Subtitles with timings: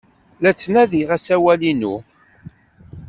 [0.41, 1.95] La ttnadiɣ asawal-inu.